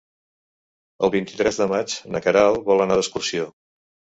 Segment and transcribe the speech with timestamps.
[1.07, 3.47] El vint-i-tres de maig na Queralt vol anar d'excursió.